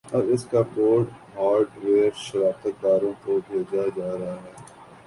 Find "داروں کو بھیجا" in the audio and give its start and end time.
2.83-3.83